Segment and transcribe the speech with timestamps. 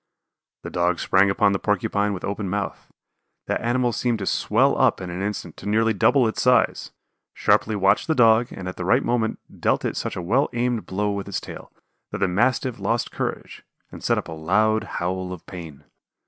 [0.63, 2.91] The Dog sprang upon the Porcupine with open mouth.
[3.45, 6.89] That animal seemed to swell up in an instant to nearly double its size,
[7.35, 10.87] sharply watched the Dog and at the right moment dealt it such a well aimed
[10.87, 11.71] blow with its tail
[12.11, 15.83] that the Mastiff lost courage and set up a loud howl of pain.